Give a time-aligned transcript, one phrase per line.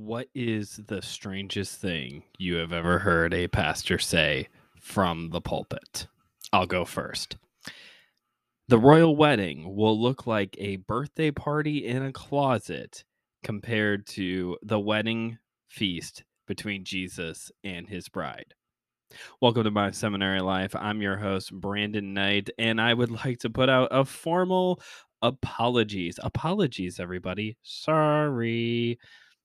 [0.00, 4.46] What is the strangest thing you have ever heard a pastor say
[4.80, 6.06] from the pulpit?
[6.52, 7.36] I'll go first.
[8.68, 13.02] The royal wedding will look like a birthday party in a closet
[13.42, 18.54] compared to the wedding feast between Jesus and his bride.
[19.40, 20.76] Welcome to my seminary life.
[20.76, 24.80] I'm your host, Brandon Knight, and I would like to put out a formal
[25.22, 26.20] apologies.
[26.22, 27.56] Apologies, everybody.
[27.64, 28.96] Sorry.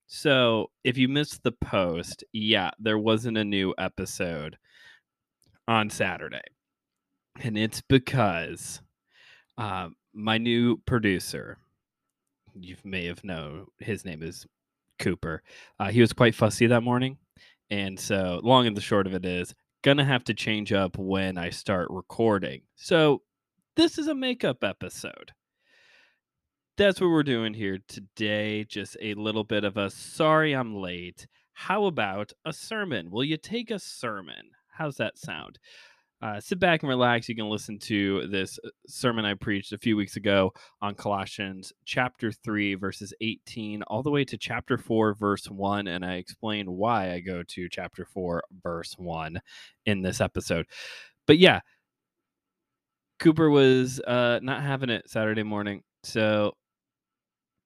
[0.08, 4.58] So, if you missed the post, yeah, there wasn't a new episode
[5.68, 6.42] on Saturday.
[7.42, 8.82] And it's because
[9.58, 11.58] uh, my new producer,
[12.54, 14.46] you may have known, his name is
[15.00, 15.42] Cooper.
[15.80, 17.18] Uh, he was quite fussy that morning.
[17.70, 21.38] And so, long and the short of it is, gonna have to change up when
[21.38, 22.62] I start recording.
[22.76, 23.22] So,
[23.76, 25.32] this is a makeup episode
[26.78, 28.64] that's what we're doing here today.
[28.64, 31.28] Just a little bit of a sorry I'm late.
[31.54, 33.12] How about a sermon?
[33.12, 34.52] Will you take a sermon?
[34.68, 35.60] How's that sound?
[36.20, 37.30] Uh, sit back and relax.
[37.30, 41.74] You can listen to this uh, sermon I preached a few weeks ago on Colossians
[41.86, 45.88] chapter 3, verses 18, all the way to chapter 4, verse 1.
[45.88, 49.40] And I explain why I go to chapter 4, verse 1
[49.86, 50.66] in this episode.
[51.28, 51.60] But yeah,
[53.20, 55.84] Cooper was uh, not having it Saturday morning.
[56.04, 56.54] So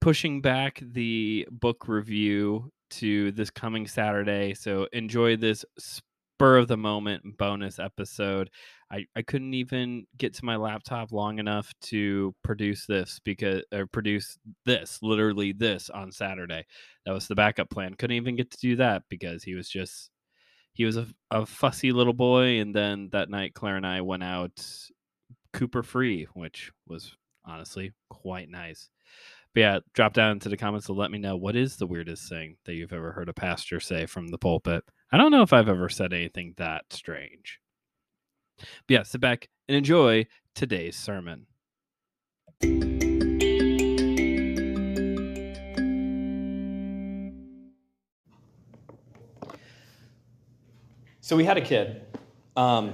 [0.01, 4.53] pushing back the book review to this coming Saturday.
[4.53, 8.49] So enjoy this spur of the moment bonus episode.
[8.91, 13.87] I, I couldn't even get to my laptop long enough to produce this because or
[13.87, 16.65] produce this literally this on Saturday.
[17.05, 17.95] That was the backup plan.
[17.95, 20.09] Couldn't even get to do that because he was just
[20.73, 24.23] he was a, a fussy little boy and then that night Claire and I went
[24.23, 24.63] out
[25.53, 28.89] Cooper free, which was honestly quite nice.
[29.57, 32.29] But yeah, drop down into the comments to let me know what is the weirdest
[32.29, 34.83] thing that you've ever heard a pastor say from the pulpit.
[35.11, 37.59] I don't know if I've ever said anything that strange.
[38.59, 41.47] But yeah, sit back and enjoy today's sermon.
[51.19, 52.03] So we had a kid.
[52.55, 52.93] Um,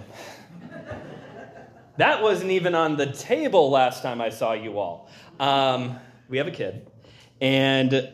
[1.97, 5.09] that wasn't even on the table last time I saw you all.
[5.41, 5.99] Um,
[6.33, 6.89] we have a kid.
[7.41, 8.09] And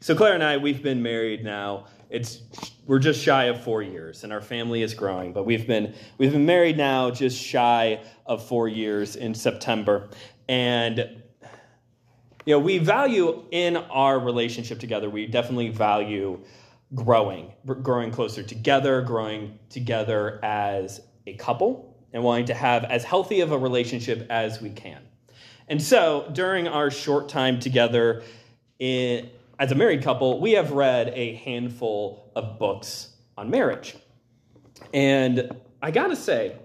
[0.00, 1.86] so Claire and I, we've been married now.
[2.10, 2.42] It's
[2.86, 5.32] we're just shy of four years, and our family is growing.
[5.32, 10.10] But we've been we've been married now just shy of four years in September,
[10.46, 10.98] and
[12.44, 15.08] you know we value in our relationship together.
[15.08, 16.44] We definitely value
[16.94, 23.40] growing, growing closer together, growing together as a couple, and wanting to have as healthy
[23.40, 25.00] of a relationship as we can.
[25.68, 28.22] And so during our short time together
[28.78, 33.96] in, as a married couple, we have read a handful of books on marriage.
[34.92, 36.56] And I gotta say,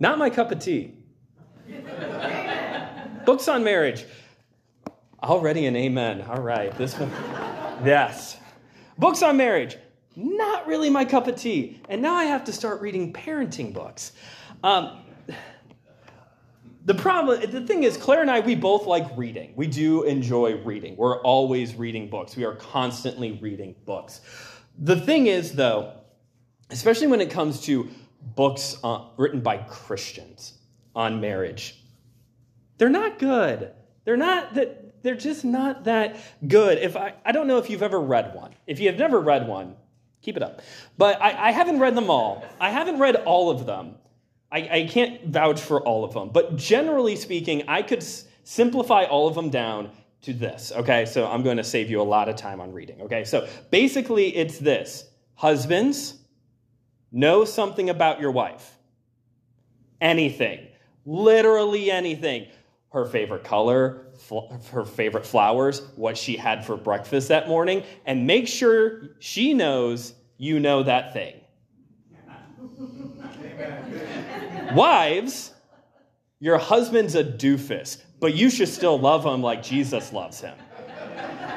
[0.00, 0.94] not my cup of tea.
[3.24, 4.04] books on marriage.
[5.22, 6.22] Already an amen.
[6.22, 7.10] All right, this one.
[7.84, 8.36] yes.
[8.98, 9.76] Books on marriage.
[10.16, 11.80] Not really my cup of tea.
[11.88, 14.12] And now I have to start reading parenting books.
[14.62, 15.03] Um,
[16.84, 19.54] the problem, the thing is, Claire and I, we both like reading.
[19.56, 20.96] We do enjoy reading.
[20.96, 22.36] We're always reading books.
[22.36, 24.20] We are constantly reading books.
[24.78, 25.94] The thing is, though,
[26.70, 27.88] especially when it comes to
[28.36, 30.58] books uh, written by Christians
[30.94, 31.82] on marriage,
[32.76, 33.72] they're not good.
[34.04, 35.02] They're not that.
[35.02, 36.16] They're just not that
[36.46, 36.78] good.
[36.78, 38.54] If I, I don't know if you've ever read one.
[38.66, 39.76] If you have never read one,
[40.22, 40.62] keep it up.
[40.96, 42.44] But I, I haven't read them all.
[42.58, 43.96] I haven't read all of them.
[44.54, 49.02] I, I can't vouch for all of them, but generally speaking, I could s- simplify
[49.02, 49.90] all of them down
[50.22, 50.70] to this.
[50.76, 53.02] Okay, so I'm going to save you a lot of time on reading.
[53.02, 56.14] Okay, so basically, it's this Husbands,
[57.10, 58.78] know something about your wife.
[60.00, 60.68] Anything,
[61.04, 62.46] literally anything.
[62.90, 68.24] Her favorite color, fl- her favorite flowers, what she had for breakfast that morning, and
[68.24, 71.40] make sure she knows you know that thing.
[74.74, 75.52] Wives,
[76.40, 80.56] your husband's a doofus, but you should still love him like Jesus loves him.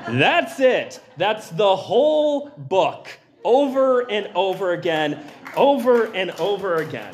[0.08, 1.02] That's it.
[1.18, 3.10] That's the whole book
[3.44, 5.24] over and over again,
[5.56, 7.14] over and over again.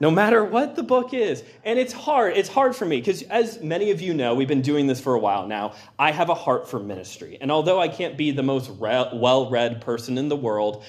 [0.00, 1.44] No matter what the book is.
[1.64, 2.36] And it's hard.
[2.36, 5.14] It's hard for me because, as many of you know, we've been doing this for
[5.14, 5.74] a while now.
[5.96, 7.38] I have a heart for ministry.
[7.40, 10.82] And although I can't be the most well read person in the world,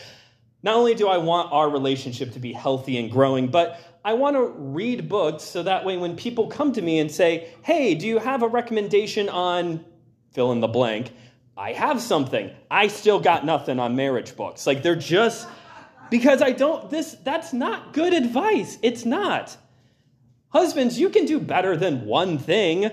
[0.64, 4.36] not only do I want our relationship to be healthy and growing, but I want
[4.38, 8.08] to read books so that way when people come to me and say, hey, do
[8.08, 9.84] you have a recommendation on
[10.32, 11.12] fill in the blank?
[11.56, 12.50] I have something.
[12.72, 14.66] I still got nothing on marriage books.
[14.66, 15.48] Like they're just
[16.10, 18.78] because I don't this that's not good advice.
[18.82, 19.56] It's not.
[20.50, 22.92] Husbands, you can do better than one thing.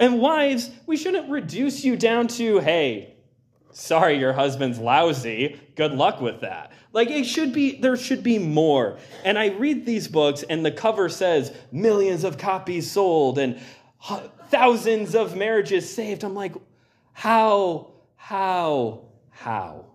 [0.00, 3.16] And wives, we shouldn't reduce you down to, hey,
[3.78, 5.58] sorry your husband's lousy.
[5.76, 6.72] Good luck with that.
[6.92, 8.98] Like it should be there should be more.
[9.24, 13.60] And I read these books and the cover says millions of copies sold and
[14.48, 16.24] thousands of marriages saved.
[16.24, 16.54] I'm like,
[17.12, 19.86] how, how, how?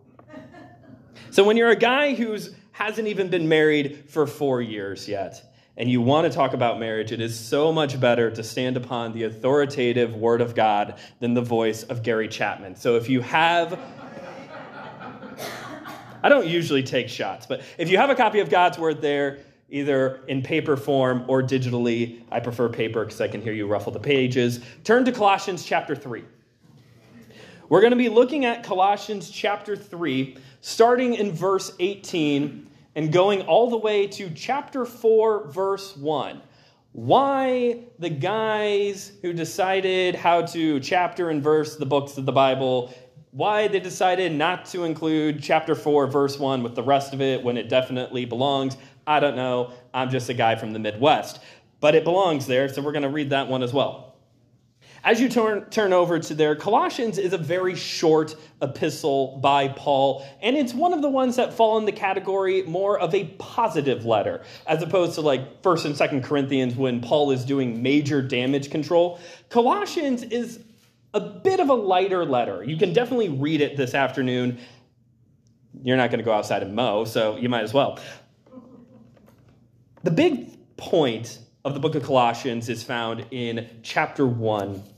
[1.32, 5.90] So when you're a guy who's hasn't even been married for four years yet, and
[5.90, 9.24] you want to talk about marriage, it is so much better to stand upon the
[9.24, 12.76] authoritative word of God than the voice of Gary Chapman.
[12.76, 13.80] So if you have
[16.24, 19.40] I don't usually take shots, but if you have a copy of God's word there,
[19.70, 23.92] either in paper form or digitally, I prefer paper because I can hear you ruffle
[23.92, 24.62] the pages.
[24.86, 26.24] Turn to Colossians chapter 3.
[27.68, 33.42] We're going to be looking at Colossians chapter 3, starting in verse 18 and going
[33.42, 36.42] all the way to chapter 4, verse 1.
[36.92, 42.94] Why the guys who decided how to chapter and verse the books of the Bible,
[43.32, 47.44] why they decided not to include chapter 4, verse 1 with the rest of it
[47.44, 49.74] when it definitely belongs, I don't know.
[49.94, 51.40] I'm just a guy from the Midwest.
[51.80, 54.13] But it belongs there, so we're going to read that one as well.
[55.06, 60.26] As you turn, turn over to there, Colossians is a very short epistle by Paul,
[60.42, 64.06] and it's one of the ones that fall in the category more of a positive
[64.06, 68.72] letter, as opposed to like 1st and 2nd Corinthians when Paul is doing major damage
[68.72, 69.20] control.
[69.50, 70.62] Colossians is
[71.14, 72.64] a bit of a lighter letter.
[72.64, 74.58] You can definitely read it this afternoon.
[75.84, 78.00] You're not going to go outside and mow, so you might as well.
[80.04, 84.92] The big point of the book of Colossians is found in chapter 1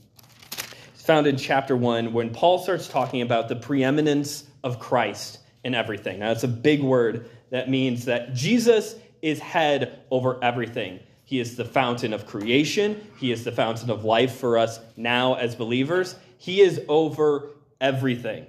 [1.06, 6.20] found in chapter 1 when Paul starts talking about the preeminence of Christ in everything.
[6.20, 11.00] Now, it's a big word that means that Jesus is head over everything.
[11.24, 15.36] He is the fountain of creation, He is the fountain of life for us now
[15.36, 16.16] as believers.
[16.38, 17.50] He is over
[17.80, 18.48] everything.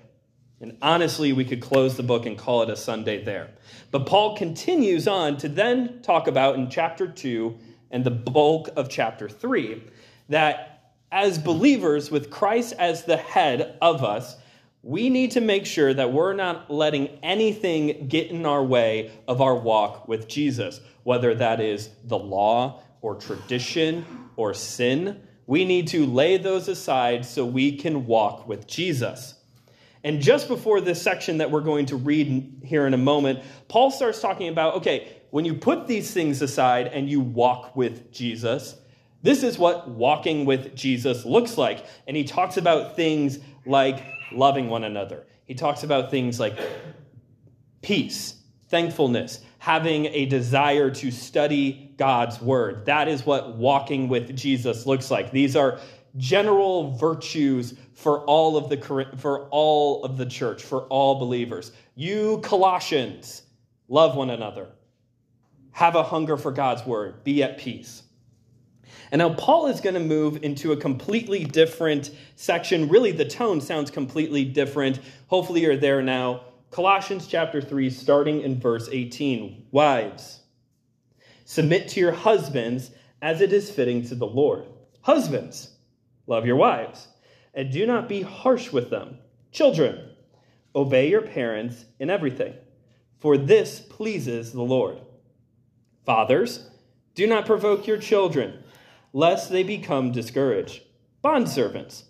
[0.61, 3.50] And honestly, we could close the book and call it a Sunday there.
[3.91, 7.58] But Paul continues on to then talk about in chapter 2
[7.91, 9.82] and the bulk of chapter 3
[10.31, 10.75] that
[11.11, 14.37] as believers, with Christ as the head of us,
[14.82, 19.41] we need to make sure that we're not letting anything get in our way of
[19.41, 24.05] our walk with Jesus, whether that is the law or tradition
[24.37, 25.20] or sin.
[25.47, 29.35] We need to lay those aside so we can walk with Jesus.
[30.05, 33.91] And just before this section that we're going to read here in a moment, Paul
[33.91, 38.76] starts talking about okay, when you put these things aside and you walk with Jesus,
[39.26, 41.84] this is what walking with Jesus looks like.
[42.06, 45.26] And he talks about things like loving one another.
[45.44, 46.58] He talks about things like
[47.82, 48.34] peace,
[48.69, 52.87] thankfulness, having a desire to study God's word.
[52.87, 55.32] That is what walking with Jesus looks like.
[55.32, 55.81] These are
[56.17, 61.72] general virtues for all of the for all of the church, for all believers.
[61.94, 63.43] You Colossians,
[63.88, 64.69] love one another.
[65.72, 67.24] Have a hunger for God's word.
[67.24, 68.03] Be at peace.
[69.10, 72.89] And now Paul is going to move into a completely different section.
[72.89, 75.01] Really, the tone sounds completely different.
[75.29, 76.43] Hopefully, you're there now.
[76.70, 79.69] Colossians chapter 3, starting in verse 18.
[79.70, 80.41] Wives,
[81.44, 82.91] submit to your husbands
[83.22, 84.67] as it is fitting to the Lord.
[85.03, 85.70] Husbands,
[86.27, 87.08] love your wives,
[87.55, 89.19] and do not be harsh with them.
[89.53, 90.10] Children,
[90.75, 92.55] obey your parents in everything,
[93.20, 95.01] for this pleases the Lord.
[96.05, 96.69] Fathers,
[97.15, 98.63] do not provoke your children
[99.17, 100.82] lest they become discouraged.
[101.25, 102.03] Bondservants,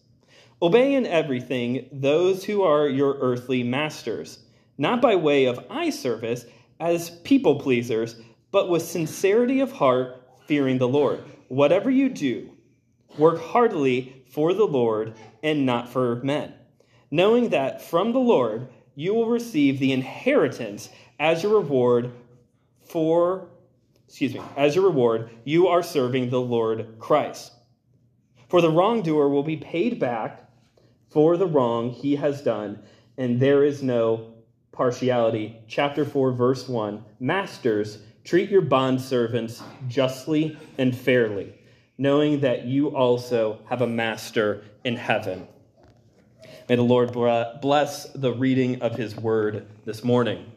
[0.61, 4.41] obey in everything those who are your earthly masters,
[4.77, 6.47] not by way of eye service
[6.81, 8.17] as people pleasers,
[8.51, 11.23] but with sincerity of heart, fearing the Lord.
[11.47, 12.51] Whatever you do,
[13.17, 16.55] work heartily for the Lord and not for men,
[17.13, 20.89] knowing that from the Lord you will receive the inheritance
[21.21, 22.11] as your reward
[22.83, 23.49] for
[24.07, 27.53] excuse me, as your reward, you are serving the Lord Christ.
[28.49, 30.49] For the wrongdoer will be paid back
[31.11, 32.83] for the wrong he has done,
[33.17, 34.35] and there is no
[34.73, 35.59] partiality.
[35.67, 41.55] Chapter 4, verse 1 Masters, treat your bondservants justly and fairly,
[41.99, 45.49] knowing that you also have a master in heaven.
[46.69, 50.53] May the Lord bless the reading of his word this morning.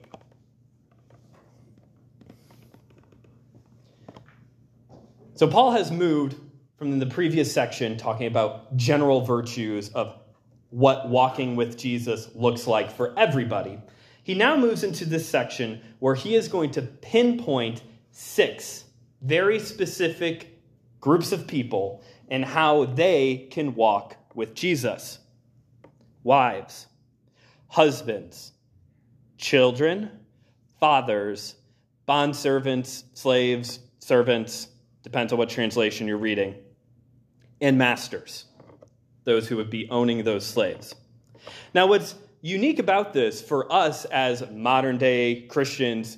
[5.39, 6.35] So, Paul has moved
[6.75, 10.19] from the previous section talking about general virtues of
[10.69, 13.79] what walking with Jesus looks like for everybody.
[14.21, 18.83] He now moves into this section where he is going to pinpoint six
[19.21, 20.59] very specific
[20.99, 25.19] groups of people and how they can walk with Jesus
[26.25, 26.87] wives,
[27.69, 28.51] husbands,
[29.37, 30.11] children,
[30.81, 31.55] fathers,
[32.09, 34.67] bondservants, slaves, servants,
[35.03, 36.55] depends on what translation you're reading,
[37.61, 38.45] and masters,
[39.23, 40.95] those who would be owning those slaves.
[41.73, 46.17] Now, what's unique about this for us as modern day Christians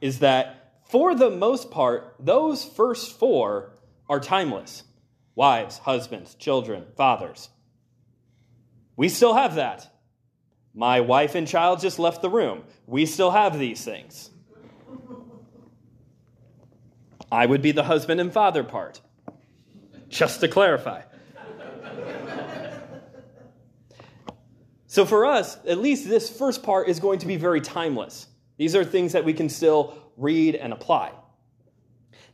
[0.00, 3.72] is that for the most part, those first four
[4.08, 4.84] are timeless
[5.36, 7.48] wives, husbands, children, fathers.
[8.96, 9.90] We still have that.
[10.74, 12.64] My wife and child just left the room.
[12.86, 14.29] We still have these things.
[17.32, 19.00] I would be the husband and father part,
[20.08, 21.02] just to clarify.
[24.86, 28.26] so, for us, at least this first part is going to be very timeless.
[28.56, 31.12] These are things that we can still read and apply.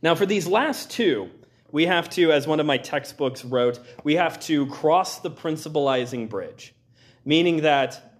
[0.01, 1.29] Now, for these last two,
[1.71, 6.29] we have to, as one of my textbooks wrote, we have to cross the principalizing
[6.29, 6.73] bridge,
[7.25, 8.19] meaning that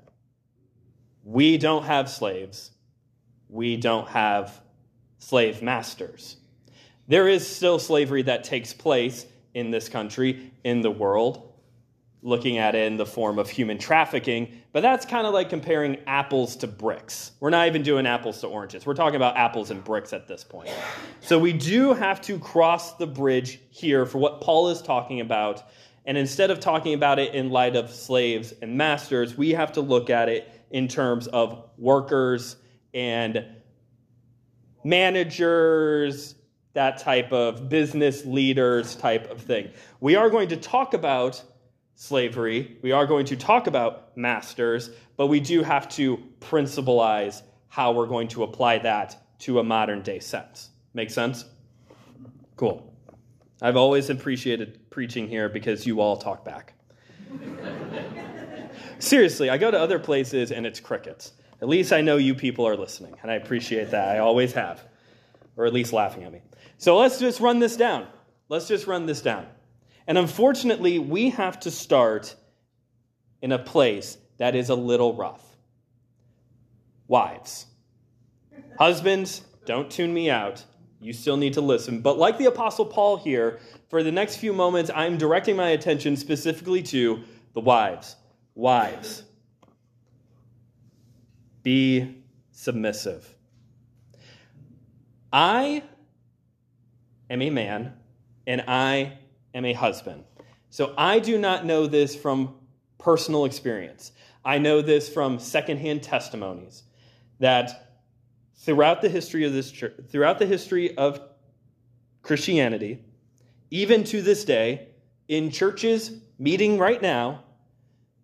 [1.23, 2.71] we don't have slaves,
[3.49, 4.61] we don't have
[5.19, 6.37] slave masters.
[7.07, 11.53] There is still slavery that takes place in this country, in the world,
[12.21, 15.97] looking at it in the form of human trafficking, but that's kind of like comparing
[16.07, 17.31] apples to bricks.
[17.39, 18.85] We're not even doing apples to oranges.
[18.85, 20.69] We're talking about apples and bricks at this point.
[21.21, 25.63] So we do have to cross the bridge here for what Paul is talking about.
[26.05, 29.81] And instead of talking about it in light of slaves and masters, we have to
[29.81, 32.57] look at it in terms of workers
[32.93, 33.45] and
[34.83, 36.35] managers,
[36.77, 39.71] that type of business leaders type of thing.
[39.99, 41.41] We are going to talk about
[41.95, 42.77] slavery.
[42.83, 48.05] We are going to talk about masters, but we do have to principalize how we're
[48.05, 50.69] going to apply that to a modern day sense.
[50.93, 51.45] Make sense?
[52.57, 52.93] Cool.
[53.59, 56.73] I've always appreciated preaching here because you all talk back.
[58.99, 61.33] Seriously, I go to other places and it's crickets.
[61.59, 64.09] At least I know you people are listening, and I appreciate that.
[64.09, 64.83] I always have,
[65.55, 66.41] or at least laughing at me.
[66.77, 68.07] So let's just run this down.
[68.49, 69.47] Let's just run this down.
[70.07, 72.35] And unfortunately, we have to start
[73.41, 75.43] in a place that is a little rough.
[77.07, 77.65] Wives.
[78.77, 80.63] Husbands, don't tune me out.
[80.99, 82.01] You still need to listen.
[82.01, 86.15] But like the Apostle Paul here, for the next few moments, I'm directing my attention
[86.15, 88.15] specifically to the wives.
[88.55, 89.23] Wives.
[91.63, 93.35] Be submissive.
[95.31, 95.83] I
[97.29, 97.93] am a man,
[98.45, 99.17] and I
[99.53, 100.23] am a husband.
[100.69, 102.55] So I do not know this from
[102.97, 104.11] personal experience.
[104.43, 106.83] I know this from secondhand testimonies
[107.39, 107.99] that
[108.55, 111.21] throughout the history of this church, throughout the history of
[112.21, 112.99] Christianity,
[113.71, 114.89] even to this day,
[115.27, 117.43] in churches meeting right now,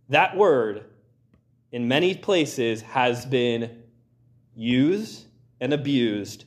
[0.10, 0.86] that word
[1.72, 3.83] in many places has been
[4.55, 5.25] used
[5.60, 6.45] and abused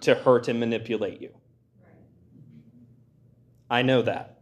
[0.00, 1.30] to hurt and manipulate you.
[3.70, 4.38] I know that.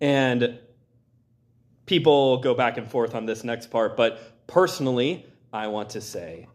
[0.00, 0.58] And
[1.86, 6.48] people go back and forth on this next part, but personally, I want to say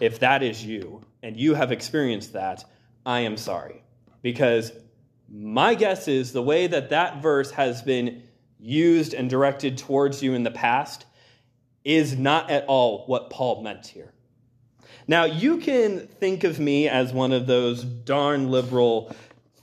[0.00, 2.64] if that is you and you have experienced that,
[3.04, 3.82] I am sorry.
[4.22, 4.72] Because
[5.28, 8.22] my guess is the way that that verse has been
[8.58, 11.06] used and directed towards you in the past
[11.84, 14.12] is not at all what Paul meant here.
[15.08, 19.14] Now, you can think of me as one of those darn liberal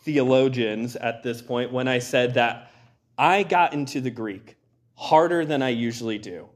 [0.04, 2.72] theologians at this point when I said that
[3.18, 4.58] I got into the Greek
[4.96, 6.50] harder than I usually do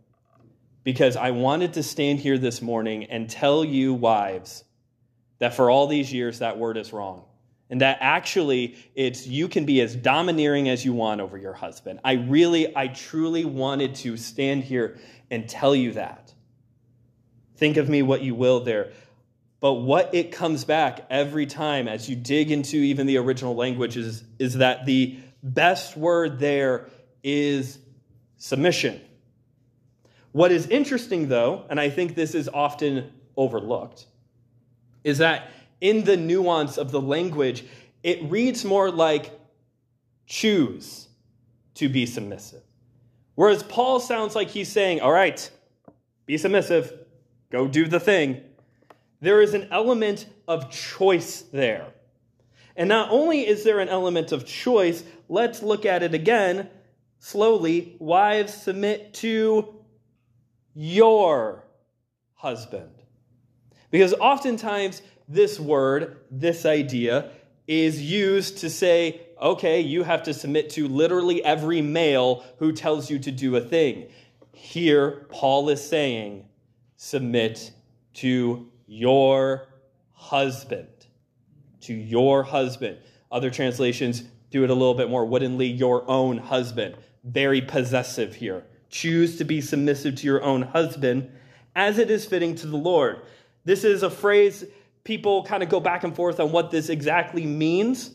[0.84, 4.64] because I wanted to stand here this morning and tell you, wives,
[5.40, 7.24] that for all these years that word is wrong.
[7.70, 12.00] And that actually it's you can be as domineering as you want over your husband.
[12.04, 14.98] I really, I truly wanted to stand here
[15.30, 16.34] and tell you that.
[17.58, 18.92] Think of me what you will there.
[19.60, 23.98] But what it comes back every time as you dig into even the original language
[23.98, 26.90] is, is that the best word there
[27.24, 27.80] is
[28.38, 29.02] submission.
[30.32, 34.06] What is interesting, though, and I think this is often overlooked,
[35.04, 35.50] is that
[35.82, 37.64] in the nuance of the language,
[38.04, 39.32] it reads more like
[40.28, 41.08] choose
[41.76, 42.62] to be submissive.
[43.34, 45.50] Whereas Paul sounds like he's saying, all right,
[46.26, 46.94] be submissive,
[47.52, 48.42] go do the thing
[49.22, 51.88] there is an element of choice there.
[52.76, 56.70] And not only is there an element of choice, let's look at it again
[57.20, 57.96] slowly.
[58.00, 59.76] Wives, submit to
[60.76, 61.66] your
[62.36, 62.92] husband.
[63.90, 67.32] Because oftentimes, this word, this idea,
[67.68, 73.10] is used to say, okay, you have to submit to literally every male who tells
[73.10, 74.08] you to do a thing.
[74.54, 76.46] Here, Paul is saying,
[76.96, 77.72] submit
[78.16, 79.68] to your
[80.14, 80.88] husband.
[81.82, 82.98] To your husband.
[83.32, 86.96] Other translations do it a little bit more woodenly, your own husband.
[87.24, 88.66] Very possessive here.
[88.90, 91.30] Choose to be submissive to your own husband
[91.76, 93.22] as it is fitting to the Lord.
[93.66, 94.66] This is a phrase
[95.04, 98.12] people kind of go back and forth on what this exactly means.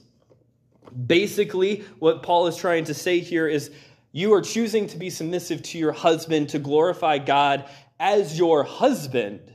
[1.07, 3.71] Basically, what Paul is trying to say here is
[4.13, 9.52] you are choosing to be submissive to your husband to glorify God as your husband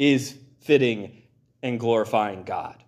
[0.00, 1.12] is fitting
[1.62, 2.82] and glorifying God.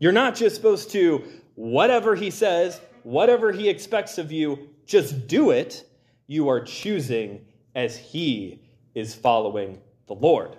[0.00, 1.22] You're not just supposed to,
[1.54, 5.88] whatever he says, whatever he expects of you, just do it.
[6.26, 8.62] You are choosing as he
[8.96, 10.56] is following the Lord.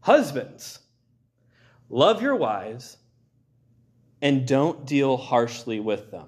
[0.00, 0.80] Husbands,
[1.88, 2.96] love your wives
[4.20, 6.26] and don't deal harshly with them.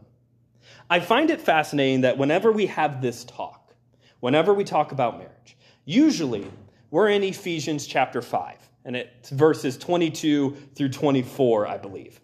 [0.88, 3.74] I find it fascinating that whenever we have this talk,
[4.20, 6.46] whenever we talk about marriage, usually
[6.90, 12.20] we're in Ephesians chapter 5, and it's verses 22 through 24, I believe.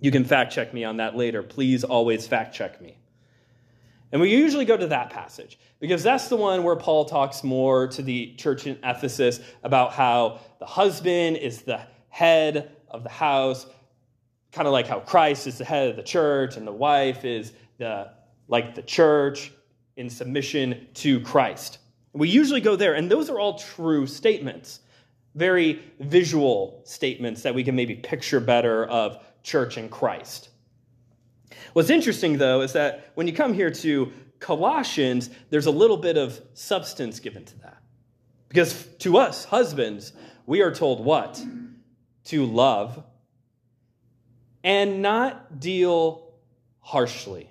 [0.00, 1.42] You can fact check me on that later.
[1.42, 2.98] Please always fact check me.
[4.12, 7.88] And we usually go to that passage because that's the one where Paul talks more
[7.88, 13.66] to the church in Ephesus about how the husband is the head of the house,
[14.52, 17.52] kind of like how Christ is the head of the church and the wife is
[17.78, 18.12] the
[18.48, 19.52] like the church
[19.96, 21.78] in submission to Christ.
[22.16, 24.80] We usually go there, and those are all true statements,
[25.34, 30.48] very visual statements that we can maybe picture better of church and Christ.
[31.74, 36.16] What's interesting, though, is that when you come here to Colossians, there's a little bit
[36.16, 37.82] of substance given to that.
[38.48, 40.14] Because to us, husbands,
[40.46, 41.44] we are told what?
[42.24, 43.04] To love
[44.64, 46.32] and not deal
[46.80, 47.50] harshly.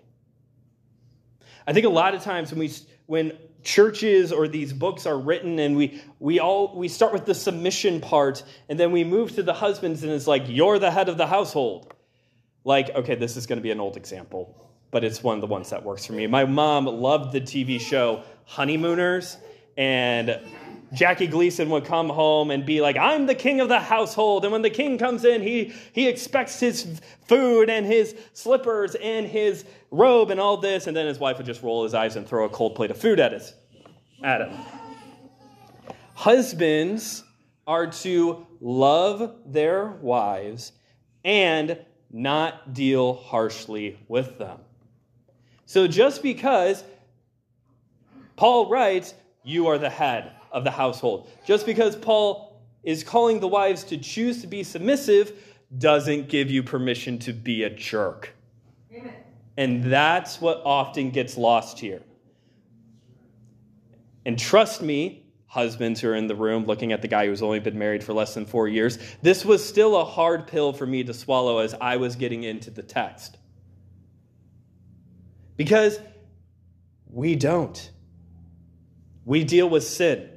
[1.67, 2.71] I think a lot of times when we
[3.06, 7.36] when churches or these books are written and we we all we start with the
[7.36, 11.10] submission part and then we move to the husbands and it's like you're the head
[11.10, 11.93] of the household.
[12.63, 14.56] Like okay, this is going to be an old example,
[14.91, 16.28] but it's one of the ones that works for me.
[16.28, 19.38] My mom loved the TV show Honeymooners
[19.75, 20.39] and
[20.95, 24.45] Jackie Gleason would come home and be like, I'm the king of the household.
[24.45, 29.27] And when the king comes in, he, he expects his food and his slippers and
[29.27, 30.88] his robe and all this.
[30.88, 32.97] And then his wife would just roll his eyes and throw a cold plate of
[32.97, 33.53] food at, his,
[34.23, 34.58] at him.
[36.13, 37.23] Husbands
[37.67, 40.71] are to love their wives
[41.25, 41.77] and
[42.12, 44.60] not deal harshly with them.
[45.65, 46.84] So just because
[48.38, 51.30] Paul writes, You are the head of the household.
[51.46, 55.34] Just because Paul is calling the wives to choose to be submissive
[55.78, 58.34] doesn't give you permission to be a jerk.
[58.91, 59.13] Amen.
[59.58, 62.02] And that's what often gets lost here.
[64.26, 67.60] And trust me, husbands who are in the room looking at the guy who's only
[67.60, 71.04] been married for less than four years, this was still a hard pill for me
[71.04, 73.38] to swallow as I was getting into the text.
[75.58, 76.00] Because
[77.10, 77.91] we don't.
[79.26, 80.30] We deal with sin.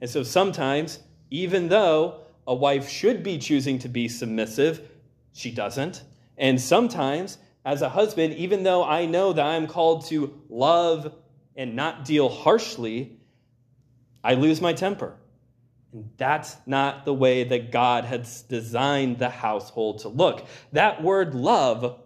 [0.00, 4.88] And so sometimes, even though a wife should be choosing to be submissive,
[5.32, 6.02] she doesn't.
[6.36, 11.12] And sometimes, as a husband, even though I know that I'm called to love
[11.56, 13.18] and not deal harshly,
[14.22, 15.16] I lose my temper.
[15.92, 20.46] And that's not the way that God has designed the household to look.
[20.72, 22.00] That word love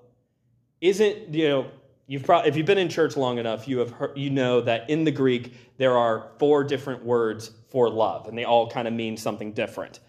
[0.80, 1.70] isn't, you know,
[2.06, 4.90] You've pro- if you've been in church long enough, you have heard, you know that
[4.90, 8.94] in the Greek there are four different words for love, and they all kind of
[8.94, 10.00] mean something different.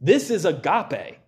[0.00, 1.18] This is agape.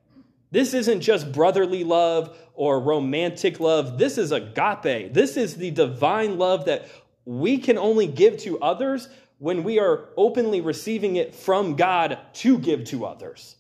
[0.53, 3.99] This isn't just brotherly love or romantic love.
[3.99, 5.15] This is agape.
[5.15, 6.89] This is the divine love that
[7.25, 12.59] we can only give to others when we are openly receiving it from God to
[12.59, 13.57] give to others.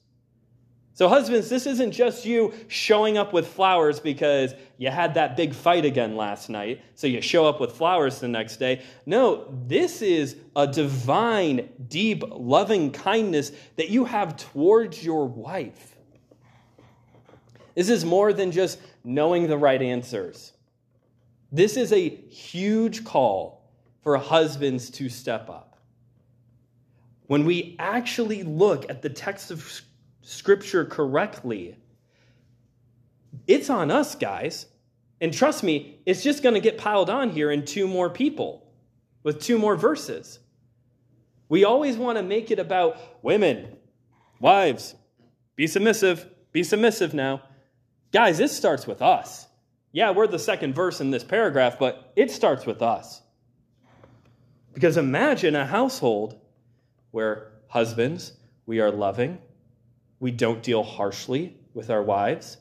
[1.00, 5.54] So, husbands, this isn't just you showing up with flowers because you had that big
[5.54, 8.82] fight again last night, so you show up with flowers the next day.
[9.06, 15.96] No, this is a divine, deep, loving kindness that you have towards your wife.
[17.74, 20.52] This is more than just knowing the right answers.
[21.50, 25.78] This is a huge call for husbands to step up.
[27.26, 29.62] When we actually look at the text of
[30.22, 31.76] scripture correctly,
[33.46, 34.66] it's on us, guys.
[35.20, 38.66] And trust me, it's just going to get piled on here in two more people
[39.22, 40.38] with two more verses.
[41.48, 43.76] We always want to make it about women,
[44.40, 44.94] wives,
[45.56, 47.42] be submissive, be submissive now.
[48.12, 49.46] Guys, this starts with us.
[49.92, 53.20] Yeah, we're the second verse in this paragraph, but it starts with us.
[54.72, 56.40] Because imagine a household
[57.10, 58.32] where husbands,
[58.66, 59.38] we are loving,
[60.20, 62.58] we don't deal harshly with our wives.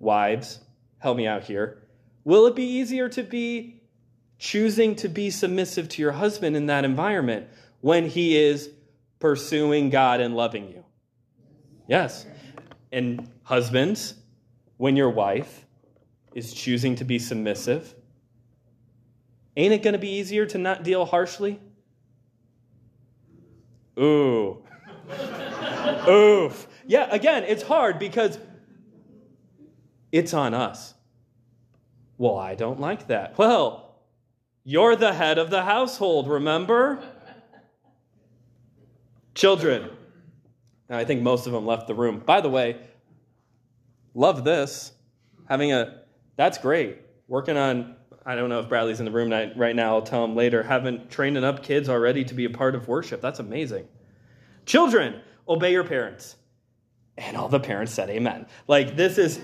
[0.00, 0.58] Wives,
[0.98, 1.84] help me out here.
[2.24, 3.80] Will it be easier to be
[4.38, 7.46] choosing to be submissive to your husband in that environment
[7.80, 8.70] when he is
[9.20, 10.84] pursuing God and loving you?
[11.86, 12.26] Yes.
[12.90, 14.14] And husbands,
[14.76, 15.64] when your wife
[16.34, 17.94] is choosing to be submissive,
[19.56, 21.60] ain't it going to be easier to not deal harshly?
[23.98, 24.64] Ooh.
[26.08, 26.66] Oof.
[26.86, 28.38] Yeah, again, it's hard because
[30.10, 30.94] it's on us.
[32.18, 33.36] Well, I don't like that.
[33.38, 33.96] Well,
[34.64, 37.02] you're the head of the household, remember?
[39.34, 39.90] Children.
[40.88, 42.22] Now, I think most of them left the room.
[42.24, 42.76] By the way,
[44.14, 44.92] love this.
[45.48, 46.02] Having a,
[46.36, 46.98] that's great.
[47.28, 50.36] Working on, I don't know if Bradley's in the room right now, I'll tell him
[50.36, 53.20] later, having training up kids already to be a part of worship.
[53.20, 53.88] That's amazing.
[54.66, 56.36] Children, obey your parents.
[57.18, 58.46] And all the parents said amen.
[58.66, 59.40] Like this is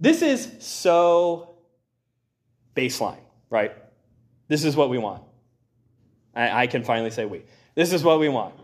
[0.00, 1.56] this is so
[2.74, 3.72] baseline, right?
[4.48, 5.22] This is what we want.
[6.34, 7.42] I, I can finally say we.
[7.74, 8.54] This is what we want.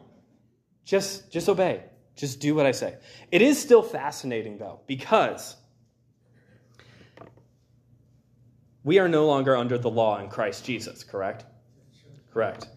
[0.84, 1.82] Just just obey.
[2.16, 2.96] Just do what I say.
[3.30, 5.56] It is still fascinating though, because
[8.84, 11.44] we are no longer under the law in Christ Jesus, correct?
[12.32, 12.68] Correct.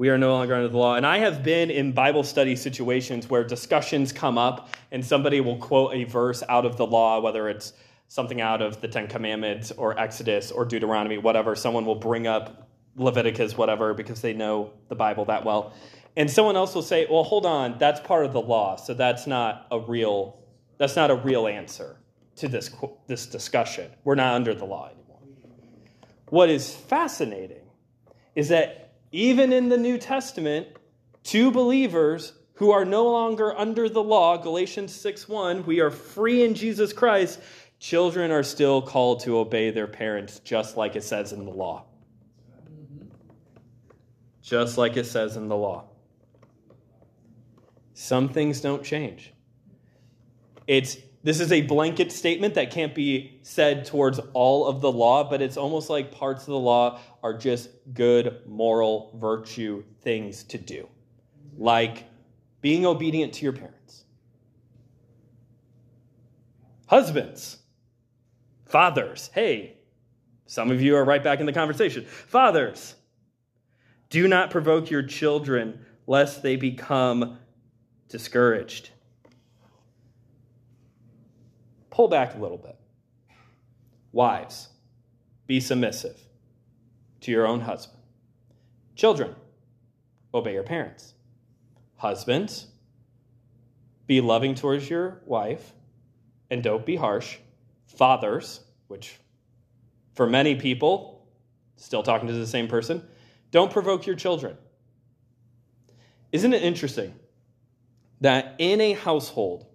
[0.00, 0.94] We are no longer under the law.
[0.94, 5.58] And I have been in Bible study situations where discussions come up and somebody will
[5.58, 7.74] quote a verse out of the law, whether it's
[8.08, 11.54] something out of the Ten Commandments or Exodus or Deuteronomy, whatever.
[11.54, 15.74] Someone will bring up Leviticus, whatever, because they know the Bible that well.
[16.16, 19.26] And someone else will say, well, hold on, that's part of the law, so that's
[19.26, 20.38] not a real,
[20.78, 21.98] that's not a real answer
[22.36, 22.70] to this,
[23.06, 23.90] this discussion.
[24.04, 25.18] We're not under the law anymore.
[26.30, 27.68] What is fascinating
[28.34, 28.79] is that
[29.12, 30.68] even in the New Testament,
[31.24, 36.54] to believers who are no longer under the law, Galatians 6:1, we are free in
[36.54, 37.40] Jesus Christ,
[37.78, 41.84] children are still called to obey their parents just like it says in the law.
[44.42, 45.84] Just like it says in the law.
[47.94, 49.32] Some things don't change.
[50.66, 55.28] It's this is a blanket statement that can't be said towards all of the law,
[55.28, 60.56] but it's almost like parts of the law are just good moral virtue things to
[60.56, 60.88] do,
[61.58, 62.04] like
[62.62, 64.04] being obedient to your parents.
[66.86, 67.58] Husbands,
[68.64, 69.76] fathers, hey,
[70.46, 72.04] some of you are right back in the conversation.
[72.04, 72.94] Fathers,
[74.08, 77.38] do not provoke your children lest they become
[78.08, 78.90] discouraged
[81.90, 82.76] pull back a little bit.
[84.12, 84.68] Wives,
[85.46, 86.18] be submissive
[87.20, 88.02] to your own husband.
[88.96, 89.34] Children,
[90.32, 91.14] obey your parents.
[91.96, 92.66] Husbands,
[94.06, 95.72] be loving towards your wife
[96.50, 97.38] and don't be harsh.
[97.86, 99.18] Fathers, which
[100.14, 101.26] for many people,
[101.76, 103.06] still talking to the same person,
[103.50, 104.56] don't provoke your children.
[106.32, 107.14] Isn't it interesting
[108.20, 109.66] that in a household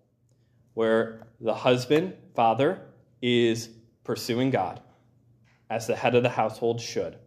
[0.76, 2.80] where the husband, father,
[3.22, 3.70] is
[4.04, 4.80] pursuing God
[5.70, 7.18] as the head of the household should.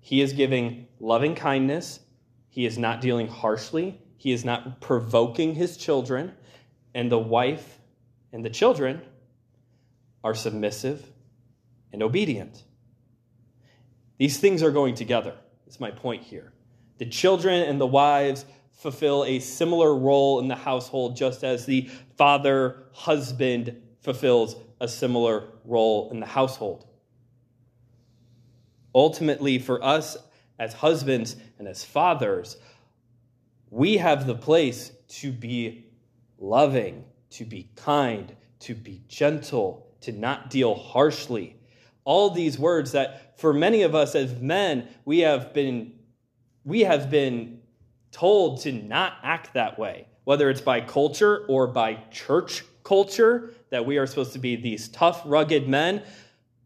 [0.00, 2.00] He is giving loving kindness.
[2.48, 4.00] He is not dealing harshly.
[4.16, 6.32] He is not provoking his children.
[6.94, 7.78] And the wife
[8.32, 9.02] and the children
[10.22, 11.04] are submissive
[11.92, 12.64] and obedient.
[14.18, 15.34] These things are going together.
[15.64, 16.52] That's my point here.
[16.98, 18.44] The children and the wives
[18.78, 25.48] fulfill a similar role in the household, just as the father husband fulfills a similar
[25.64, 26.86] role in the household.
[28.94, 30.16] Ultimately, for us
[30.58, 32.56] as husbands and as fathers,
[33.70, 35.84] we have the place to be
[36.38, 41.56] loving, to be kind, to be gentle, to not deal harshly.
[42.04, 45.94] All these words that for many of us as men, we have been
[46.64, 47.60] we have been
[48.12, 53.84] told to not act that way, whether it's by culture or by church culture, that
[53.84, 56.02] we are supposed to be these tough, rugged men.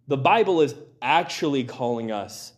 [0.09, 2.53] The Bible is actually calling us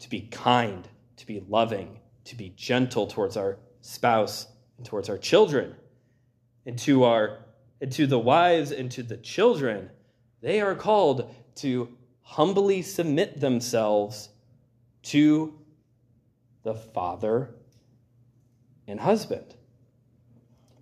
[0.00, 4.46] to be kind, to be loving, to be gentle towards our spouse
[4.76, 5.74] and towards our children
[6.66, 7.38] and to our
[7.80, 9.90] and to the wives and to the children
[10.40, 11.88] they are called to
[12.20, 14.28] humbly submit themselves
[15.02, 15.58] to
[16.62, 17.54] the father
[18.88, 19.54] and husband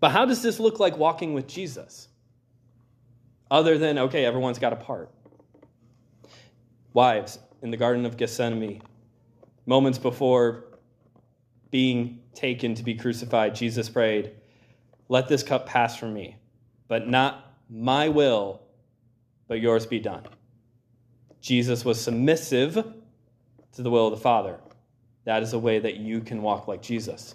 [0.01, 2.09] but how does this look like walking with jesus
[3.51, 5.13] other than okay everyone's got a part
[6.95, 8.81] wives in the garden of gethsemane
[9.67, 10.65] moments before
[11.71, 14.33] being taken to be crucified, Jesus prayed,
[15.09, 16.37] Let this cup pass from me,
[16.89, 18.63] but not my will,
[19.49, 20.25] but yours be done.
[21.41, 22.75] Jesus was submissive
[23.73, 24.59] to the will of the Father.
[25.25, 27.35] That is a way that you can walk like Jesus.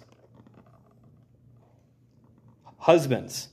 [2.82, 3.48] Husbands,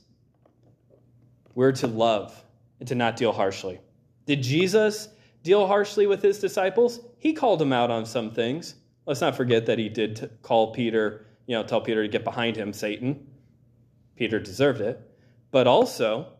[1.54, 2.44] we're to love
[2.80, 3.78] and to not deal harshly.
[4.26, 5.08] Did Jesus
[5.44, 6.98] deal harshly with his disciples?
[7.16, 8.74] He called them out on some things.
[9.06, 12.56] Let's not forget that he did call Peter, you know, tell Peter to get behind
[12.56, 13.24] him, Satan.
[14.16, 15.00] Peter deserved it.
[15.52, 16.32] But also,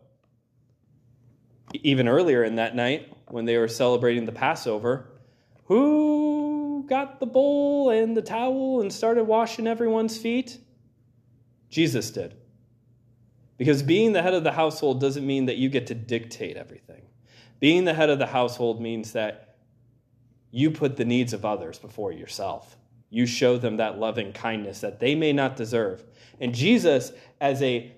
[1.73, 5.11] even earlier in that night, when they were celebrating the Passover,
[5.63, 10.57] who got the bowl and the towel and started washing everyone's feet?
[11.69, 12.35] Jesus did.
[13.61, 17.03] Because being the head of the household doesn't mean that you get to dictate everything.
[17.59, 19.57] Being the head of the household means that
[20.49, 22.75] you put the needs of others before yourself.
[23.11, 26.03] You show them that loving kindness that they may not deserve.
[26.39, 27.91] And Jesus, as a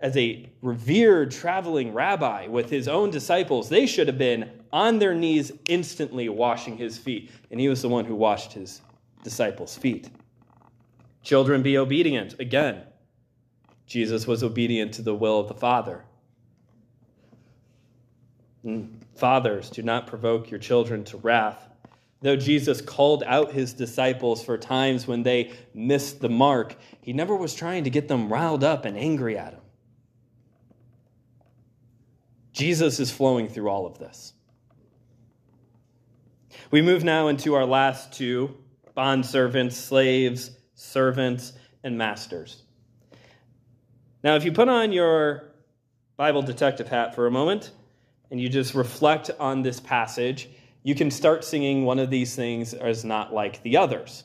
[0.00, 5.14] as a revered traveling rabbi with his own disciples, they should have been on their
[5.14, 7.30] knees instantly washing his feet.
[7.50, 8.80] And he was the one who washed his
[9.24, 10.08] disciples' feet.
[11.22, 12.40] Children, be obedient.
[12.40, 12.84] Again,
[13.90, 16.04] Jesus was obedient to the will of the Father.
[18.62, 21.68] And fathers, do not provoke your children to wrath.
[22.22, 27.34] Though Jesus called out his disciples for times when they missed the mark, he never
[27.34, 29.62] was trying to get them riled up and angry at him.
[32.52, 34.34] Jesus is flowing through all of this.
[36.70, 38.56] We move now into our last two
[38.96, 42.62] bondservants, slaves, servants, and masters.
[44.22, 45.52] Now, if you put on your
[46.16, 47.72] Bible detective hat for a moment
[48.30, 50.50] and you just reflect on this passage,
[50.82, 54.24] you can start singing one of these things as not like the others.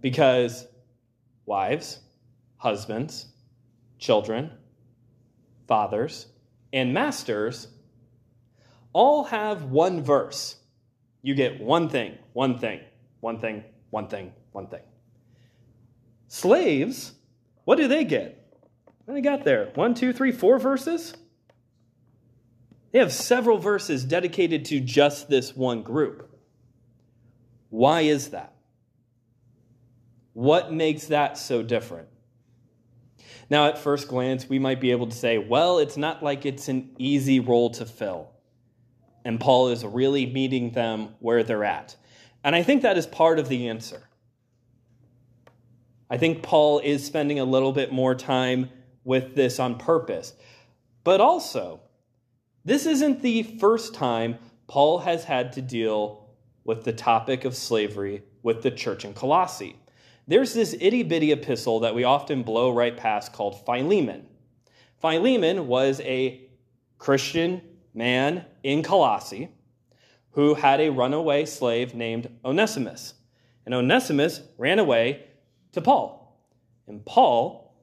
[0.00, 0.66] Because
[1.46, 2.00] wives,
[2.56, 3.26] husbands,
[3.98, 4.50] children,
[5.66, 6.26] fathers,
[6.72, 7.68] and masters
[8.92, 10.56] all have one verse.
[11.22, 12.80] You get one thing, one thing,
[13.20, 14.82] one thing, one thing, one thing.
[16.28, 17.12] Slaves,
[17.64, 18.40] what do they get?
[19.04, 19.70] What do they got there?
[19.74, 21.14] One, two, three, four verses?
[22.92, 26.30] They have several verses dedicated to just this one group.
[27.70, 28.54] Why is that?
[30.32, 32.08] What makes that so different?
[33.50, 36.68] Now, at first glance, we might be able to say, well, it's not like it's
[36.68, 38.30] an easy role to fill.
[39.24, 41.96] And Paul is really meeting them where they're at.
[42.42, 44.08] And I think that is part of the answer.
[46.14, 48.70] I think Paul is spending a little bit more time
[49.02, 50.32] with this on purpose.
[51.02, 51.80] But also,
[52.64, 56.28] this isn't the first time Paul has had to deal
[56.62, 59.74] with the topic of slavery with the church in Colossae.
[60.28, 64.24] There's this itty bitty epistle that we often blow right past called Philemon.
[65.00, 66.48] Philemon was a
[66.96, 67.60] Christian
[67.92, 69.48] man in Colossae
[70.30, 73.14] who had a runaway slave named Onesimus.
[73.66, 75.24] And Onesimus ran away
[75.74, 76.38] to Paul.
[76.86, 77.74] And Paul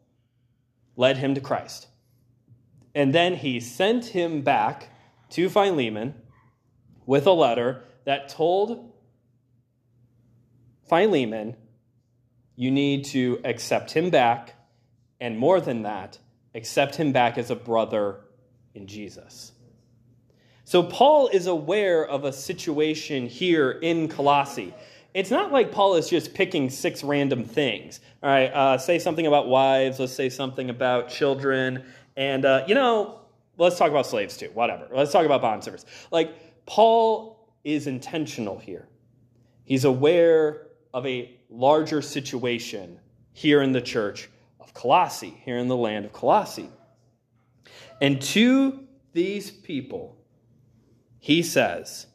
[0.96, 1.88] led him to Christ.
[2.94, 4.90] And then he sent him back
[5.32, 6.14] to Philemon
[7.06, 8.92] with a letter that told
[10.90, 11.56] Philemon,
[12.56, 14.56] you need to accept him back,
[15.22, 16.20] and more than that,
[16.54, 18.20] accept him back as a brother
[18.74, 19.54] in Jesus.
[20.66, 24.74] So Paul is aware of a situation here in Colossae.
[25.14, 28.00] It's not like Paul is just picking six random things.
[28.24, 31.84] All right, uh, say something about wives, let's say something about children,
[32.16, 33.22] and, uh, you know,
[33.58, 34.88] let's talk about slaves too, whatever.
[34.94, 35.86] Let's talk about bond service.
[36.12, 38.88] Like, Paul is intentional here.
[39.66, 43.00] He's aware of a larger situation
[43.34, 46.70] here in the church of Colossae, here in the land of Colossae.
[48.02, 50.18] And to these people,
[51.20, 52.08] he says,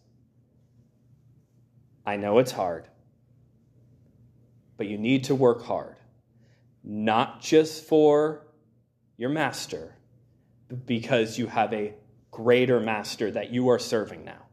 [2.07, 2.87] I know it's hard,
[4.77, 5.97] but you need to work hard,
[6.85, 8.47] not just for
[9.17, 9.95] your master,
[10.87, 11.95] because you have a
[12.31, 14.47] greater master that you are serving now.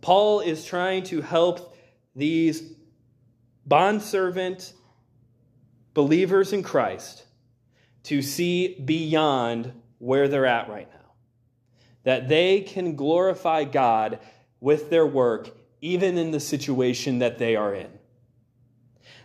[0.00, 1.76] Paul is trying to help
[2.14, 2.62] these
[3.66, 4.72] bondservant
[5.94, 7.24] believers in Christ
[8.04, 11.12] to see beyond where they're at right now.
[12.04, 14.20] That they can glorify God
[14.60, 15.50] with their work,
[15.80, 17.90] even in the situation that they are in.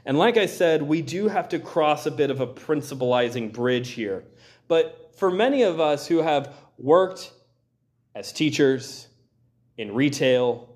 [0.05, 3.89] And like I said, we do have to cross a bit of a principalizing bridge
[3.91, 4.23] here.
[4.67, 7.31] But for many of us who have worked
[8.13, 9.07] as teachers,
[9.77, 10.69] in retail,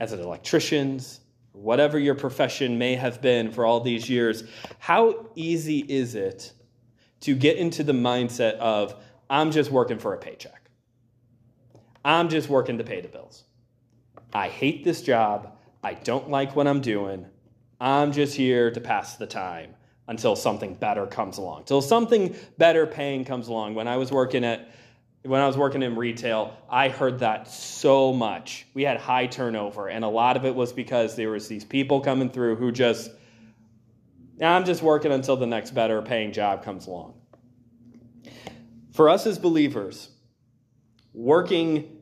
[0.00, 1.20] as an electricians,
[1.52, 4.44] whatever your profession may have been for all these years,
[4.78, 6.52] how easy is it
[7.20, 8.94] to get into the mindset of,
[9.28, 10.70] I'm just working for a paycheck?
[12.04, 13.44] I'm just working to pay the bills.
[14.32, 15.56] I hate this job.
[15.82, 17.26] I don't like what I'm doing.
[17.80, 19.74] I'm just here to pass the time
[20.08, 21.64] until something better comes along.
[21.64, 23.74] Till something better paying comes along.
[23.74, 24.68] When I was working at
[25.22, 28.66] when I was working in retail, I heard that so much.
[28.72, 32.00] We had high turnover, and a lot of it was because there was these people
[32.00, 33.10] coming through who just,
[34.38, 37.14] now I'm just working until the next better paying job comes along.
[38.92, 40.08] For us as believers,
[41.12, 41.97] working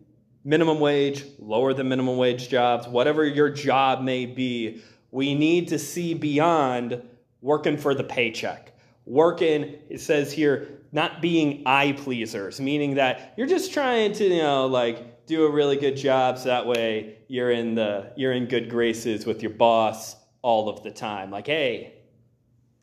[0.47, 4.81] minimum wage, lower than minimum wage jobs, whatever your job may be,
[5.11, 7.03] we need to see beyond
[7.43, 8.73] working for the paycheck.
[9.07, 14.41] Working, it says here, not being eye pleasers, meaning that you're just trying to, you
[14.41, 18.47] know, like do a really good job so that way you're in the you're in
[18.47, 21.31] good graces with your boss all of the time.
[21.31, 21.95] Like, hey,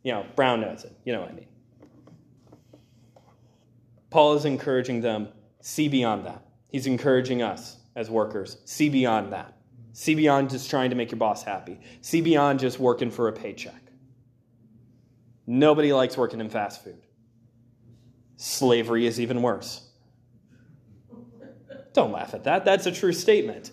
[0.03, 0.95] you know, brown nose it.
[1.05, 1.47] You know what I mean.
[4.09, 5.29] Paul is encouraging them,
[5.61, 6.45] see beyond that.
[6.73, 9.55] He's encouraging us as workers, see beyond that.
[9.93, 11.79] See beyond just trying to make your boss happy.
[12.01, 13.79] See beyond just working for a paycheck.
[15.45, 16.97] Nobody likes working in fast food.
[18.37, 19.87] Slavery is even worse.
[21.93, 22.65] Don't laugh at that.
[22.65, 23.69] That's a true statement.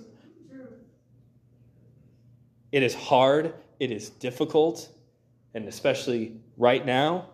[2.70, 4.90] It is hard, it is difficult,
[5.54, 7.30] and especially right now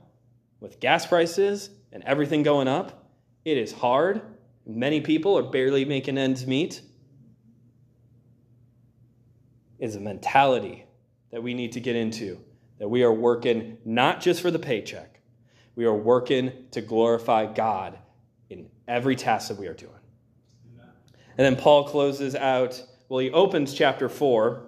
[0.61, 3.11] with gas prices and everything going up,
[3.45, 4.23] it is hard.
[4.67, 6.83] Many people are barely making ends meet.
[9.79, 10.85] Is a mentality
[11.31, 12.41] that we need to get into
[12.79, 15.21] that we are working not just for the paycheck,
[15.75, 17.99] we are working to glorify God
[18.51, 19.93] in every task that we are doing.
[21.39, 24.67] And then Paul closes out, well, he opens chapter 4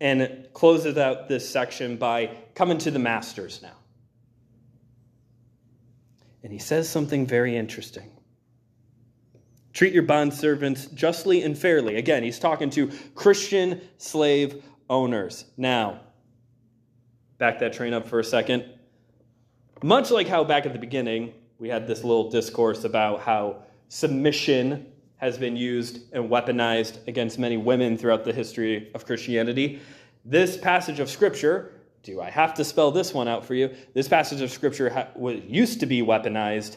[0.00, 3.76] and closes out this section by coming to the masters now.
[6.42, 8.10] And he says something very interesting.
[9.74, 11.96] Treat your bondservants justly and fairly.
[11.96, 15.46] Again, he's talking to Christian slave owners.
[15.56, 16.00] Now,
[17.38, 18.64] back that train up for a second.
[19.82, 24.86] Much like how back at the beginning we had this little discourse about how submission
[25.16, 29.80] has been used and weaponized against many women throughout the history of Christianity.
[30.24, 33.74] This passage of Scripture, do I have to spell this one out for you?
[33.92, 36.76] This passage of Scripture ha- used to be weaponized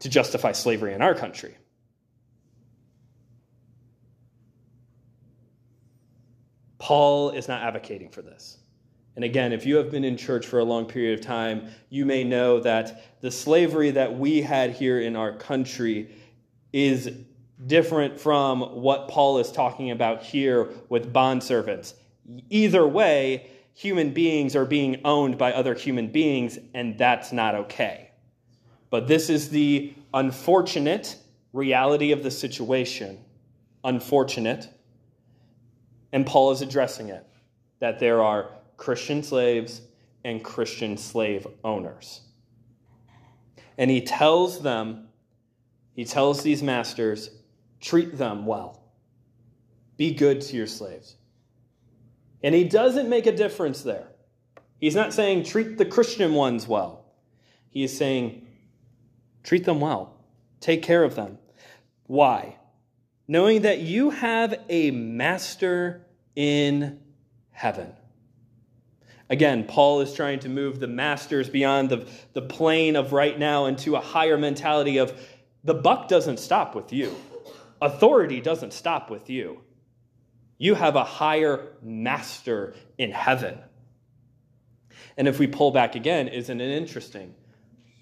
[0.00, 1.56] to justify slavery in our country.
[6.82, 8.58] Paul is not advocating for this.
[9.14, 12.04] And again, if you have been in church for a long period of time, you
[12.04, 16.12] may know that the slavery that we had here in our country
[16.72, 17.08] is
[17.68, 21.94] different from what Paul is talking about here with bondservants.
[22.50, 28.10] Either way, human beings are being owned by other human beings, and that's not okay.
[28.90, 31.16] But this is the unfortunate
[31.52, 33.20] reality of the situation.
[33.84, 34.66] Unfortunate.
[36.12, 37.26] And Paul is addressing it
[37.80, 39.80] that there are Christian slaves
[40.24, 42.20] and Christian slave owners.
[43.78, 45.08] And he tells them,
[45.94, 47.30] he tells these masters,
[47.80, 48.82] treat them well.
[49.96, 51.16] Be good to your slaves.
[52.42, 54.08] And he doesn't make a difference there.
[54.78, 57.04] He's not saying treat the Christian ones well.
[57.70, 58.46] He is saying
[59.42, 60.16] treat them well.
[60.60, 61.38] Take care of them.
[62.06, 62.56] Why?
[63.28, 67.00] Knowing that you have a master in
[67.50, 67.92] heaven.
[69.30, 73.66] Again, Paul is trying to move the masters beyond the, the plane of right now
[73.66, 75.18] into a higher mentality of
[75.64, 77.14] the buck doesn't stop with you,
[77.80, 79.60] authority doesn't stop with you.
[80.58, 83.58] You have a higher master in heaven.
[85.16, 87.34] And if we pull back again, isn't it interesting?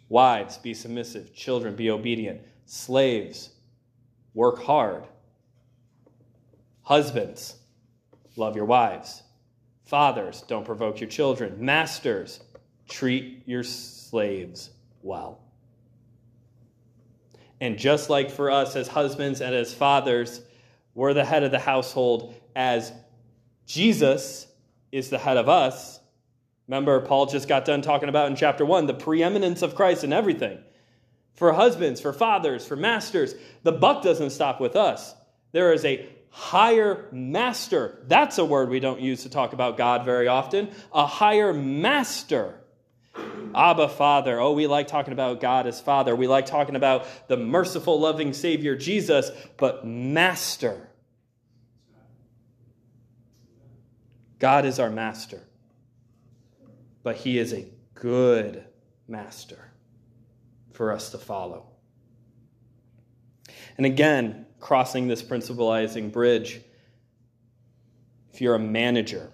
[0.09, 1.33] Wives, be submissive.
[1.35, 2.41] Children, be obedient.
[2.67, 3.51] Slaves,
[4.35, 5.05] work hard.
[6.83, 7.57] Husbands,
[8.37, 9.23] love your wives.
[9.85, 11.65] Fathers, don't provoke your children.
[11.65, 12.41] Masters,
[12.89, 14.71] treat your slaves
[15.03, 15.41] well.
[17.61, 20.41] And just like for us as husbands and as fathers,
[20.95, 22.93] we're the head of the household as
[23.67, 24.47] Jesus
[24.91, 26.01] is the head of us,
[26.71, 30.13] Remember, Paul just got done talking about in chapter 1 the preeminence of Christ in
[30.13, 30.61] everything.
[31.35, 35.15] For husbands, for fathers, for masters, the buck doesn't stop with us.
[35.53, 38.03] There is a higher master.
[38.07, 40.71] That's a word we don't use to talk about God very often.
[40.93, 42.61] A higher master.
[43.55, 44.39] Abba, Father.
[44.39, 46.15] Oh, we like talking about God as Father.
[46.15, 50.89] We like talking about the merciful, loving Savior, Jesus, but Master.
[54.39, 55.43] God is our Master,
[57.03, 58.65] but He is a good
[59.09, 59.70] Master
[60.73, 61.67] for us to follow.
[63.77, 66.61] And again, crossing this principalizing bridge,
[68.33, 69.31] if you're a manager,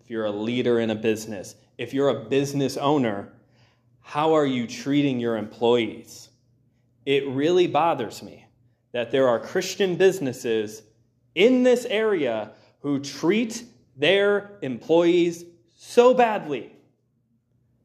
[0.00, 3.32] if you're a leader in a business, if you're a business owner,
[4.00, 6.28] how are you treating your employees?
[7.06, 8.46] It really bothers me
[8.92, 10.82] that there are Christian businesses
[11.34, 13.64] in this area who treat
[13.96, 15.44] their employees
[15.76, 16.73] so badly.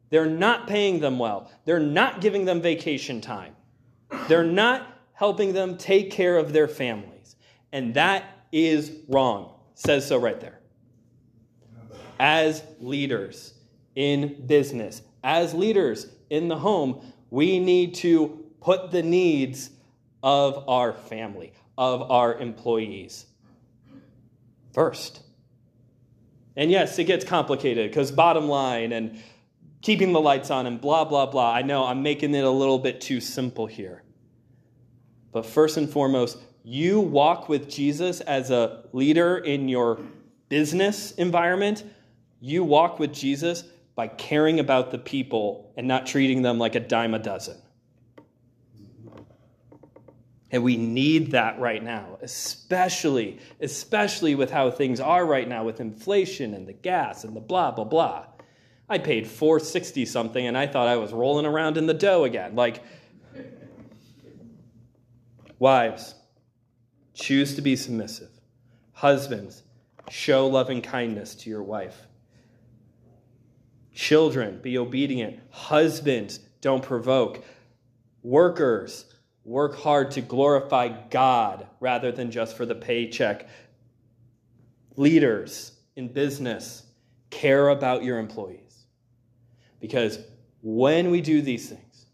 [0.10, 1.51] They're not paying them well.
[1.66, 3.55] They're not giving them vacation time.
[4.28, 7.36] They're not helping them take care of their families.
[7.72, 9.53] And that is wrong.
[9.76, 10.60] says so right there.
[12.20, 13.53] As leaders
[13.95, 19.70] in business, as leaders in the home, we need to put the needs
[20.24, 23.26] of our family, of our employees
[24.74, 25.22] first.
[26.55, 29.22] And yes, it gets complicated because bottom line and
[29.82, 31.54] keeping the lights on and blah, blah, blah.
[31.54, 34.04] I know I'm making it a little bit too simple here.
[35.32, 40.00] But first and foremost, you walk with Jesus as a leader in your
[40.50, 41.84] business environment.
[42.40, 43.64] You walk with Jesus
[43.96, 47.58] by caring about the people and not treating them like a dime a dozen.
[50.52, 55.80] And we need that right now, especially, especially with how things are right now with
[55.80, 58.26] inflation and the gas and the blah, blah, blah.
[58.90, 62.56] I paid 460 something and I thought I was rolling around in the dough again.
[62.56, 62.84] Like,
[65.60, 66.16] wives,
[67.14, 68.32] choose to be submissive.
[68.94, 69.64] Husbands,
[70.10, 72.08] show loving kindness to your wife.
[73.94, 75.40] Children, be obedient.
[75.52, 77.44] Husbands, don't provoke.
[78.24, 79.06] Workers,
[79.50, 83.50] Work hard to glorify God rather than just for the paycheck.
[84.96, 86.84] Leaders in business,
[87.32, 88.68] care about your employees.
[89.80, 90.20] Because
[90.62, 92.06] when we do these things,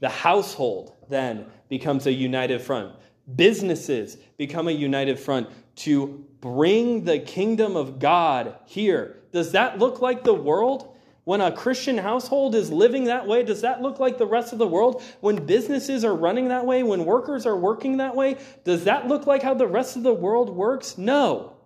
[0.00, 2.94] the household then becomes a united front.
[3.36, 9.20] Businesses become a united front to bring the kingdom of God here.
[9.32, 10.88] Does that look like the world?
[11.24, 14.58] When a Christian household is living that way, does that look like the rest of
[14.58, 15.02] the world?
[15.20, 19.24] When businesses are running that way, when workers are working that way, does that look
[19.24, 20.98] like how the rest of the world works?
[20.98, 21.56] No.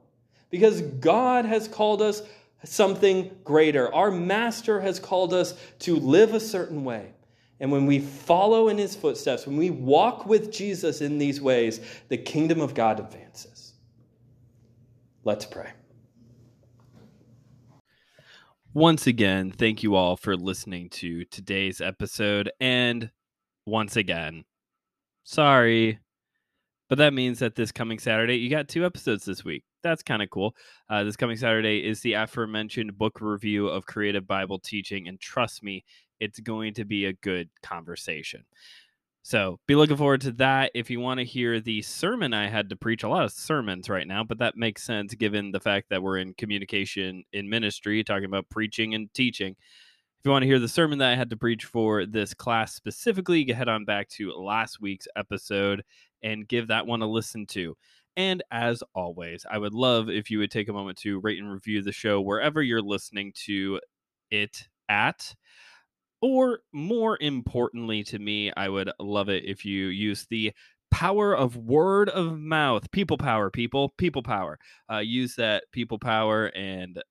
[0.51, 2.23] Because God has called us
[2.65, 3.93] something greater.
[3.95, 7.13] Our master has called us to live a certain way.
[7.59, 11.81] And when we follow in his footsteps, when we walk with Jesus in these ways,
[12.09, 13.75] the kingdom of God advances.
[15.25, 15.73] Let's pray.
[18.75, 22.51] Once again, thank you all for listening to today's episode.
[22.61, 23.11] And
[23.65, 24.45] once again,
[25.25, 25.99] sorry,
[26.89, 29.65] but that means that this coming Saturday, you got two episodes this week.
[29.83, 30.55] That's kind of cool.
[30.89, 35.09] Uh, this coming Saturday is the aforementioned book review of Creative Bible Teaching.
[35.09, 35.85] And trust me,
[36.21, 38.45] it's going to be a good conversation.
[39.23, 40.71] So be looking forward to that.
[40.73, 43.91] If you want to hear the sermon I had to preach, a lot of sermons
[43.91, 48.05] right now, but that makes sense given the fact that we're in communication in ministry,
[48.05, 49.57] talking about preaching and teaching.
[50.21, 52.73] If you want to hear the sermon that I had to preach for this class
[52.75, 55.83] specifically, you can head on back to last week's episode
[56.23, 57.77] and give that one a listen to.
[58.17, 61.53] And as always, I would love if you would take a moment to rate and
[61.53, 63.81] review the show wherever you're listening to
[64.31, 65.35] it at.
[66.23, 70.53] Or more importantly to me, I would love it if you use the
[70.91, 74.59] power of word of mouth, people power, people, people power.
[74.91, 77.03] Uh, use that people power and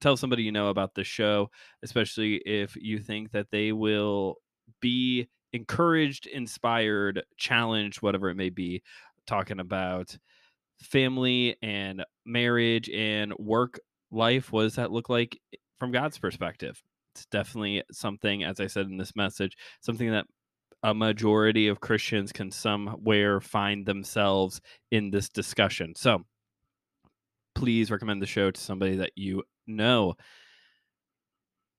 [0.00, 1.50] tell somebody you know about the show,
[1.82, 4.36] especially if you think that they will
[4.80, 8.82] be encouraged, inspired, challenged, whatever it may be,
[9.26, 10.16] talking about
[10.80, 13.80] family and marriage and work
[14.10, 14.52] life.
[14.52, 16.82] What does that look like eh, from God's perspective?
[17.16, 20.26] it's definitely something, as I said in this message, something that
[20.82, 25.94] a majority of Christians can somewhere find themselves in this discussion.
[25.96, 26.24] So
[27.54, 30.14] please recommend the show to somebody that you know.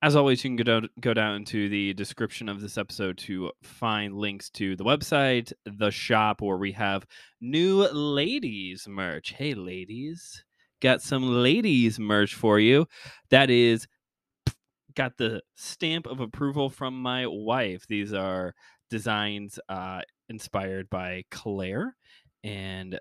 [0.08, 3.52] As always, you can go down, go down to the description of this episode to
[3.62, 7.06] find links to the website, the shop, where we have
[7.42, 9.34] new ladies merch.
[9.38, 10.46] Hey, ladies,
[10.82, 12.86] got some ladies merch for you.
[13.32, 13.86] That is
[14.96, 17.86] got the stamp of approval from my wife.
[17.90, 18.56] These are
[18.90, 21.98] designs uh, inspired by Claire
[22.46, 22.98] and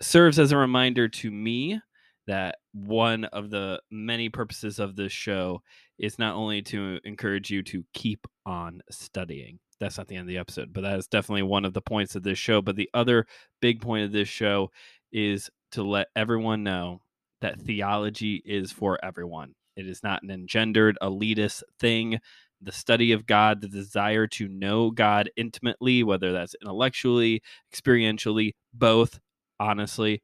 [0.00, 1.82] serves as a reminder to me
[2.26, 5.62] that one of the many purposes of this show
[5.98, 9.58] is not only to encourage you to keep on studying.
[9.78, 12.16] That's not the end of the episode, but that is definitely one of the points
[12.16, 12.62] of this show.
[12.62, 13.26] But the other
[13.60, 14.70] big point of this show
[15.12, 17.00] is to let everyone know
[17.40, 19.54] that theology is for everyone.
[19.76, 22.18] It is not an engendered elitist thing.
[22.62, 27.42] The study of God, the desire to know God intimately, whether that's intellectually,
[27.74, 29.20] experientially, both,
[29.60, 30.22] honestly,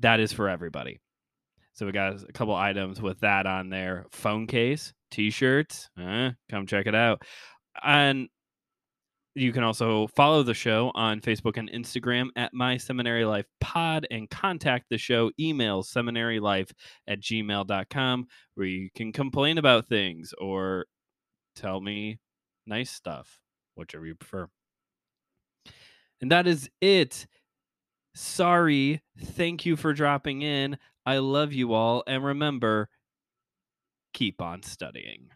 [0.00, 1.00] that is for everybody.
[1.74, 4.06] So we got a couple items with that on there.
[4.12, 5.90] Phone case, t-shirts.
[6.00, 7.22] Uh, come check it out.
[7.82, 8.28] And
[9.34, 14.06] you can also follow the show on Facebook and Instagram at My Seminary Life Pod
[14.10, 16.70] and contact the show email seminarylife
[17.08, 20.86] at gmail.com where you can complain about things or
[21.56, 22.20] tell me
[22.66, 23.40] nice stuff,
[23.74, 24.46] whichever you prefer.
[26.20, 27.26] And that is it.
[28.14, 29.02] Sorry.
[29.18, 30.78] Thank you for dropping in.
[31.04, 32.02] I love you all.
[32.06, 32.88] And remember,
[34.12, 35.30] keep on studying.